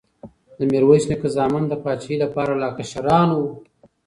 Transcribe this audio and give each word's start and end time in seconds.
د 0.57 0.59
میرویس 0.71 1.03
نیکه 1.09 1.29
زامن 1.35 1.63
د 1.67 1.73
پاچاهۍ 1.83 2.15
لپاره 2.23 2.53
لا 2.61 2.69
کشران 2.77 3.29
وو. 3.35 3.47